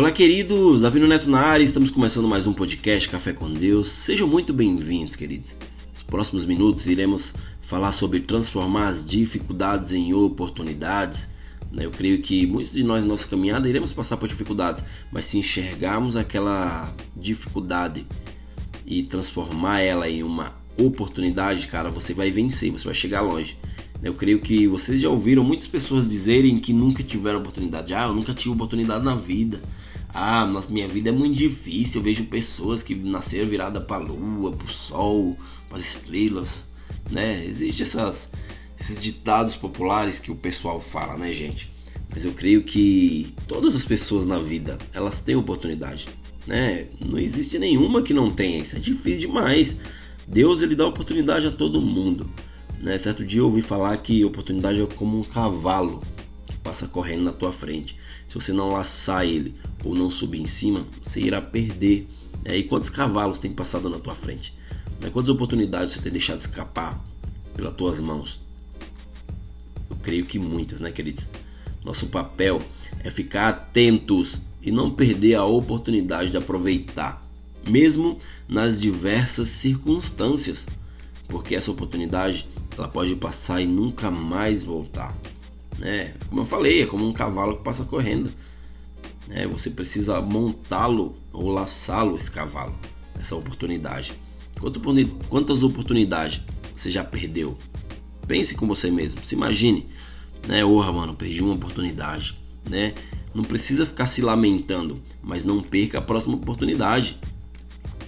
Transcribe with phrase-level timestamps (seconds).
[0.00, 0.80] Olá, queridos!
[0.80, 3.90] Davi Neto na área, estamos começando mais um podcast Café com Deus.
[3.90, 5.54] Sejam muito bem-vindos, queridos.
[5.92, 11.28] Nos próximos minutos iremos falar sobre transformar as dificuldades em oportunidades.
[11.70, 11.84] Né?
[11.84, 14.82] Eu creio que muitos de nós, na nossa caminhada, iremos passar por dificuldades,
[15.12, 18.06] mas se enxergarmos aquela dificuldade
[18.86, 23.58] e transformar ela em uma oportunidade, cara, você vai vencer, você vai chegar longe.
[24.02, 27.92] Eu creio que vocês já ouviram muitas pessoas dizerem que nunca tiveram oportunidade.
[27.92, 29.60] Ah, eu nunca tive oportunidade na vida.
[30.08, 32.00] Ah, nossa, minha vida é muito difícil.
[32.00, 35.36] Eu vejo pessoas que nasceram virada para a lua, para o sol,
[35.68, 36.64] para as estrelas,
[37.10, 37.44] né?
[37.44, 38.30] Existem essas,
[38.78, 41.70] esses ditados populares que o pessoal fala, né, gente?
[42.10, 46.08] Mas eu creio que todas as pessoas na vida, elas têm oportunidade,
[46.46, 46.86] né?
[46.98, 48.58] Não existe nenhuma que não tenha.
[48.58, 49.76] Isso é difícil demais.
[50.26, 52.28] Deus, ele dá oportunidade a todo mundo.
[52.80, 52.98] Né?
[52.98, 56.02] Certo dia eu ouvi falar que oportunidade é como um cavalo
[56.46, 57.96] que passa correndo na tua frente.
[58.26, 62.08] Se você não laçar ele ou não subir em cima, você irá perder.
[62.42, 62.56] Né?
[62.56, 64.56] E quantos cavalos tem passado na tua frente?
[64.98, 65.10] Né?
[65.10, 66.98] Quantas oportunidades você tem deixado escapar
[67.54, 68.40] pelas tuas mãos?
[69.90, 71.28] Eu creio que muitas, né, queridos?
[71.84, 72.60] Nosso papel
[73.04, 77.22] é ficar atentos e não perder a oportunidade de aproveitar,
[77.66, 78.18] mesmo
[78.48, 80.66] nas diversas circunstâncias,
[81.28, 85.16] porque essa oportunidade ela pode passar e nunca mais voltar.
[85.78, 86.14] Né?
[86.28, 88.30] Como eu falei, é como um cavalo que passa correndo.
[89.28, 89.46] Né?
[89.46, 92.74] Você precisa montá-lo ou laçá-lo, esse cavalo,
[93.18, 94.12] essa oportunidade.
[95.28, 96.42] Quantas oportunidades
[96.74, 97.56] você já perdeu?
[98.26, 99.88] Pense com você mesmo, se imagine.
[100.46, 100.64] Né?
[100.64, 102.38] Orra, mano, perdi uma oportunidade.
[102.68, 102.94] Né?
[103.34, 107.18] Não precisa ficar se lamentando, mas não perca a próxima oportunidade.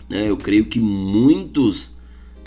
[0.09, 0.29] Né?
[0.29, 1.93] Eu creio que muitos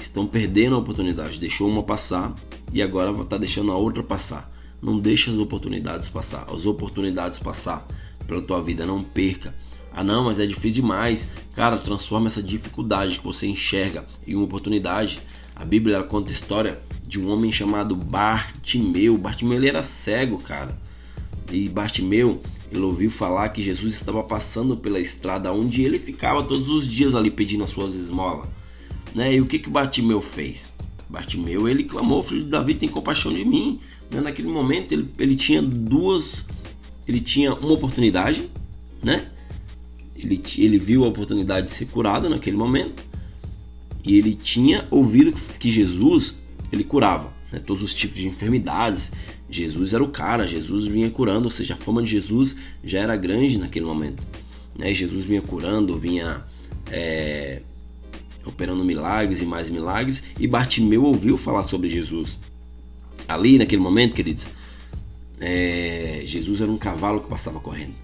[0.08, 1.40] estão perdendo a oportunidade.
[1.40, 2.34] Deixou uma passar
[2.74, 4.52] e agora está deixando a outra passar.
[4.82, 6.46] Não deixe as oportunidades passar.
[6.52, 7.86] As oportunidades passar
[8.28, 8.86] pela tua vida.
[8.86, 9.56] Não perca.
[9.92, 11.28] Ah, não, mas é difícil demais.
[11.56, 15.20] Cara, transforma essa dificuldade que você enxerga em uma oportunidade.
[15.56, 19.18] A Bíblia conta a história de um homem chamado Bartimeu.
[19.18, 20.78] Bartimeu ele era cego, cara.
[21.50, 22.42] E Bartimeu,
[22.72, 27.16] ele ouviu falar que Jesus estava passando pela estrada onde ele ficava todos os dias
[27.16, 28.48] ali pedindo as suas esmolas.
[29.16, 29.36] Né?
[29.36, 30.70] E o que que Bartimeu fez?
[31.10, 33.80] Bartimeu, ele clamou, filho de Davi, tem compaixão de mim.
[34.12, 34.20] Né?
[34.20, 36.46] Naquele momento ele, ele tinha duas,
[37.08, 38.50] ele tinha uma oportunidade,
[39.02, 39.28] né?
[40.16, 43.04] Ele, ele viu a oportunidade de ser curado naquele momento
[44.04, 46.36] e ele tinha ouvido que Jesus
[46.72, 47.60] ele curava né?
[47.60, 49.12] todos os tipos de enfermidades.
[49.50, 53.16] Jesus era o cara, Jesus vinha curando, ou seja, a fama de Jesus já era
[53.16, 54.24] grande naquele momento.
[54.78, 54.94] Né?
[54.94, 56.44] Jesus vinha curando, vinha
[56.92, 57.62] é,
[58.46, 62.40] operando milagres e mais milagres, e Bartimeu ouviu falar sobre Jesus.
[63.28, 64.48] Ali, naquele momento, queridos,
[65.40, 67.96] é, Jesus era um cavalo que passava correndo.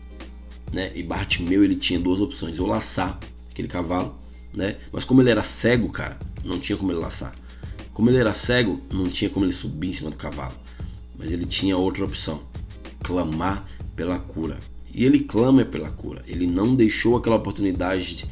[0.71, 0.91] Né?
[0.95, 3.19] E Bartimeu ele tinha duas opções: ou laçar
[3.51, 4.17] aquele cavalo,
[4.53, 4.77] né?
[4.91, 7.33] mas como ele era cego, cara, não tinha como ele laçar.
[7.93, 10.55] Como ele era cego, não tinha como ele subir em cima do cavalo.
[11.17, 12.41] Mas ele tinha outra opção:
[13.03, 13.65] clamar
[13.95, 14.59] pela cura.
[14.93, 16.21] E ele clama pela cura.
[16.27, 18.25] Ele não deixou aquela oportunidade de,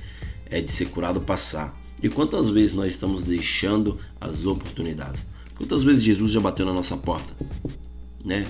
[0.50, 1.79] é, de ser curado passar.
[2.02, 5.26] E quantas vezes nós estamos deixando as oportunidades?
[5.56, 7.36] Quantas vezes Jesus já bateu na nossa porta,
[8.24, 8.48] né?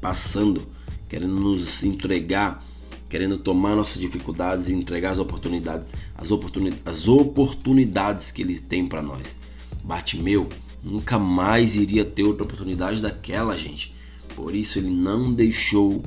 [0.00, 0.66] Passando,
[1.08, 2.62] querendo nos entregar,
[3.08, 8.86] querendo tomar nossas dificuldades e entregar as oportunidades, as, oportunidades, as oportunidades que Ele tem
[8.86, 9.34] para nós.
[9.82, 10.48] Bartimeu
[10.84, 13.94] nunca mais iria ter outra oportunidade daquela, gente.
[14.36, 16.04] Por isso ele não deixou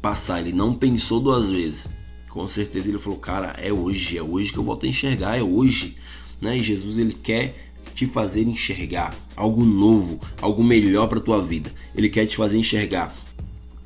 [0.00, 1.88] passar, ele não pensou duas vezes
[2.32, 5.42] com certeza ele falou, cara, é hoje, é hoje que eu volto a enxergar, é
[5.42, 5.96] hoje,
[6.40, 6.56] né?
[6.56, 7.54] E Jesus ele quer
[7.94, 11.70] te fazer enxergar algo novo, algo melhor para tua vida.
[11.94, 13.14] Ele quer te fazer enxergar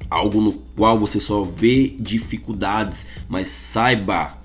[0.08, 4.38] algo no qual você só vê dificuldades, mas saiba,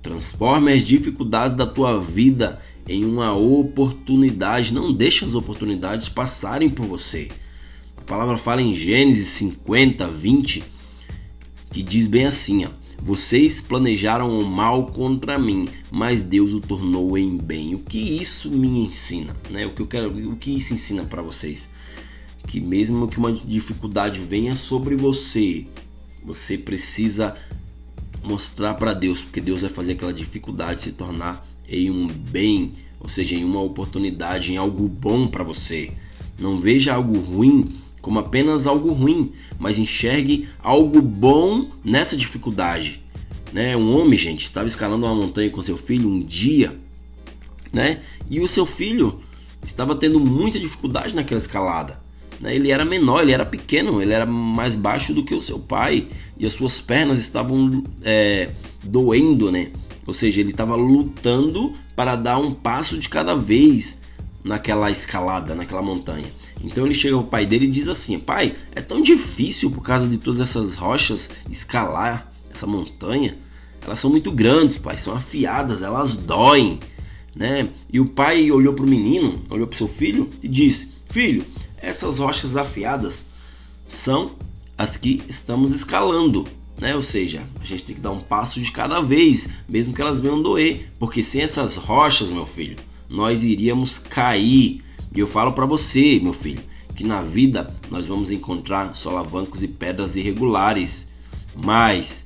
[0.00, 4.72] transforme as dificuldades da tua vida em uma oportunidade.
[4.72, 7.28] Não deixe as oportunidades passarem por você.
[7.96, 10.62] A palavra fala em Gênesis 50, 20,
[11.72, 17.16] que diz bem assim, ó vocês planejaram o mal contra mim, mas Deus o tornou
[17.16, 17.74] em bem.
[17.74, 19.66] O que isso me ensina, né?
[19.66, 21.70] O que eu quero, o que isso ensina para vocês?
[22.46, 25.66] Que mesmo que uma dificuldade venha sobre você,
[26.24, 27.34] você precisa
[28.22, 33.08] mostrar para Deus, porque Deus vai fazer aquela dificuldade se tornar em um bem, ou
[33.08, 35.92] seja, em uma oportunidade, em algo bom para você.
[36.38, 37.68] Não veja algo ruim
[38.00, 43.02] como apenas algo ruim, mas enxergue algo bom nessa dificuldade.
[43.52, 43.76] Né?
[43.76, 46.76] Um homem, gente, estava escalando uma montanha com seu filho um dia,
[47.72, 48.00] né?
[48.30, 49.20] E o seu filho
[49.62, 52.00] estava tendo muita dificuldade naquela escalada.
[52.40, 52.54] Né?
[52.54, 56.08] Ele era menor, ele era pequeno, ele era mais baixo do que o seu pai
[56.38, 58.50] e as suas pernas estavam é,
[58.82, 59.70] doendo, né?
[60.06, 63.98] Ou seja, ele estava lutando para dar um passo de cada vez
[64.42, 66.32] naquela escalada, naquela montanha.
[66.62, 70.08] Então ele chega ao pai dele e diz assim: Pai, é tão difícil por causa
[70.08, 73.36] de todas essas rochas escalar essa montanha.
[73.84, 76.80] Elas são muito grandes, pai, são afiadas, elas doem,
[77.34, 77.70] né?
[77.90, 81.44] E o pai olhou para o menino, olhou para seu filho e disse: Filho,
[81.78, 83.24] essas rochas afiadas
[83.86, 84.32] são
[84.76, 86.46] as que estamos escalando,
[86.80, 86.94] né?
[86.94, 90.18] Ou seja, a gente tem que dar um passo de cada vez, mesmo que elas
[90.18, 92.76] venham doer, porque sem essas rochas, meu filho,
[93.08, 94.82] nós iríamos cair.
[95.14, 96.62] E eu falo para você, meu filho,
[96.94, 101.06] que na vida nós vamos encontrar solavancos e pedras irregulares,
[101.54, 102.24] mas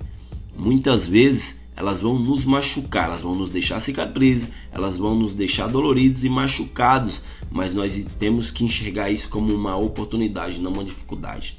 [0.56, 5.68] muitas vezes elas vão nos machucar, elas vão nos deixar cicatrizes, elas vão nos deixar
[5.68, 11.58] doloridos e machucados, mas nós temos que enxergar isso como uma oportunidade, não uma dificuldade,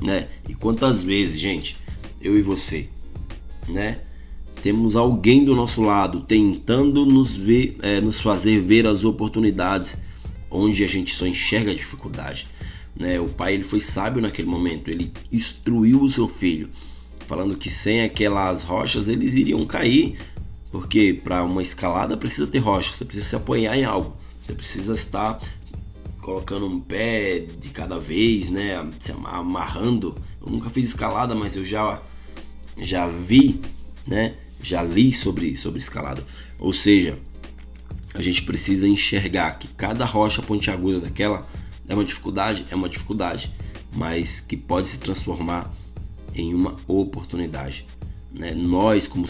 [0.00, 0.28] né?
[0.48, 1.76] E quantas vezes, gente,
[2.20, 2.88] eu e você,
[3.68, 4.00] né?
[4.62, 9.96] Temos alguém do nosso lado tentando nos ver, é, nos fazer ver as oportunidades
[10.50, 12.46] onde a gente só enxerga a dificuldade.
[12.94, 13.18] Né?
[13.18, 16.70] O pai ele foi sábio naquele momento, ele instruiu o seu filho
[17.26, 20.18] falando que sem aquelas rochas eles iriam cair,
[20.70, 24.92] porque para uma escalada precisa ter rocha, você precisa se apoiar em algo, você precisa
[24.92, 25.38] estar
[26.20, 30.14] colocando um pé de cada vez, né, se amarrando.
[30.44, 32.02] Eu nunca fiz escalada, mas eu já
[32.76, 33.60] já vi,
[34.06, 36.24] né, já li sobre sobre escalada.
[36.58, 37.18] Ou seja,
[38.14, 41.46] a gente precisa enxergar que cada rocha pontiaguda daquela
[41.88, 43.52] é uma dificuldade, é uma dificuldade,
[43.94, 45.72] mas que pode se transformar
[46.34, 47.84] em uma oportunidade.
[48.30, 48.54] Né?
[48.54, 49.26] Nós, como,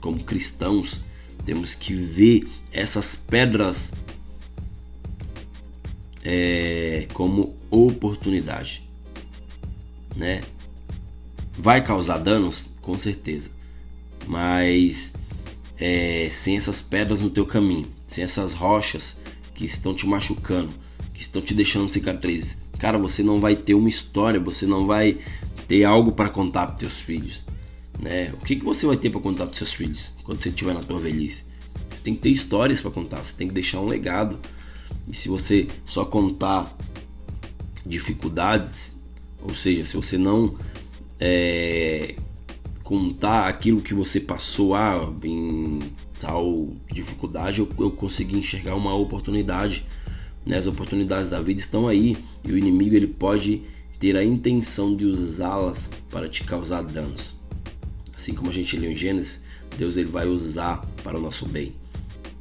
[0.00, 1.00] como cristãos,
[1.44, 3.92] temos que ver essas pedras
[6.22, 8.88] é, como oportunidade.
[10.16, 10.42] Né?
[11.56, 12.64] Vai causar danos?
[12.80, 13.50] Com certeza.
[14.26, 15.12] Mas
[15.78, 19.18] é, sem essas pedras no teu caminho, sem essas rochas
[19.54, 20.70] que estão te machucando,
[21.12, 25.18] que estão te deixando cicatrizes, cara, você não vai ter uma história, você não vai
[25.68, 27.44] ter algo para contar para teus filhos,
[27.98, 28.32] né?
[28.34, 30.80] O que, que você vai ter para contar para seus filhos quando você estiver na
[30.80, 31.44] tua velhice?
[31.90, 34.38] Você tem que ter histórias para contar, você tem que deixar um legado.
[35.08, 36.76] E se você só contar
[37.84, 38.96] dificuldades,
[39.42, 40.54] ou seja, se você não
[41.20, 42.14] é,
[42.94, 45.80] contar aquilo que você passou ah, em
[46.20, 49.84] tal dificuldade, eu, eu consegui enxergar uma oportunidade.
[50.46, 50.56] Né?
[50.56, 53.62] As oportunidades da vida estão aí e o inimigo ele pode
[53.98, 57.34] ter a intenção de usá-las para te causar danos.
[58.14, 59.42] Assim como a gente leu em Gênesis,
[59.76, 61.72] Deus ele vai usar para o nosso bem.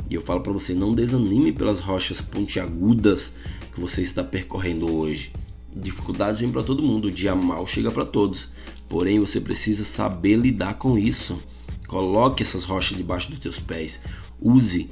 [0.08, 3.34] E eu falo para você, não desanime pelas rochas pontiagudas
[3.74, 5.34] que você está percorrendo hoje.
[5.76, 8.50] Dificuldades vêm para todo mundo, o dia mal chega para todos.
[8.88, 11.42] Porém, você precisa saber lidar com isso.
[11.88, 14.00] Coloque essas rochas debaixo dos teus pés.
[14.42, 14.90] Use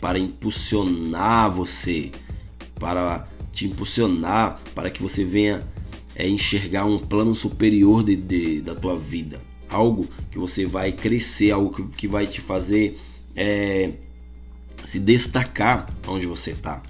[0.00, 2.10] para impulsionar você,
[2.78, 5.62] para te impulsionar, para que você venha
[6.14, 9.40] é enxergar um plano superior de, de, da tua vida.
[9.68, 12.96] Algo que você vai crescer, algo que, que vai te fazer
[13.34, 13.92] é,
[14.84, 16.82] se destacar onde você está.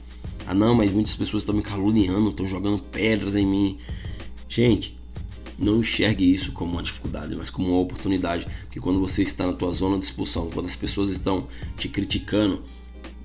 [0.46, 3.78] Ah não, mas muitas pessoas estão me caluniando, estão jogando pedras em mim.
[4.48, 4.98] Gente,
[5.58, 8.46] não enxergue isso como uma dificuldade, mas como uma oportunidade.
[8.62, 12.62] Porque quando você está na tua zona de expulsão, quando as pessoas estão te criticando,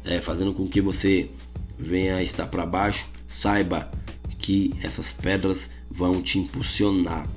[0.03, 1.29] é, fazendo com que você
[1.77, 3.91] venha estar para baixo, saiba
[4.37, 7.27] que essas pedras vão te impulsionar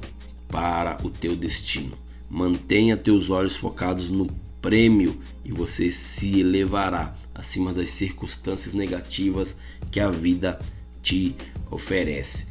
[0.49, 1.93] para o teu destino.
[2.31, 4.27] Mantenha teus olhos focados no
[4.63, 9.57] prêmio e você se elevará acima das circunstâncias negativas
[9.91, 10.59] que a vida
[11.03, 11.35] te
[11.71, 12.47] oferece.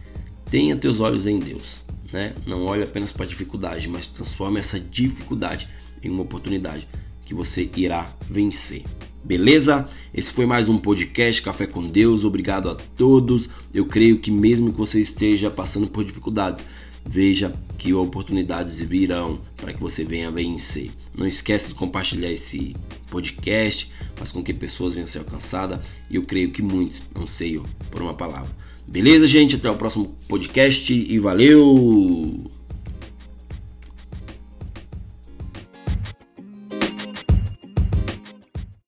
[0.50, 2.36] Tenha teus olhos em Deus, né?
[2.46, 5.70] Não olhe apenas para a dificuldade, mas transforme essa dificuldade
[6.04, 6.88] em uma oportunidade
[7.26, 8.84] que você irá vencer.
[9.24, 9.88] Beleza?
[10.14, 12.26] Esse foi mais um podcast Café com Deus.
[12.26, 13.50] Obrigado a todos.
[13.74, 16.66] Eu creio que mesmo que você esteja passando por dificuldades,
[17.06, 20.92] veja que oportunidades virão para que você venha vencer.
[21.16, 22.76] Não esqueça de compartilhar esse
[23.10, 25.80] podcast, faz com que pessoas venham ser alcançadas
[26.10, 28.56] e eu creio que muitos anseiam por uma palavra.
[28.88, 29.56] Beleza, gente?
[29.56, 32.51] Até o próximo podcast e valeu!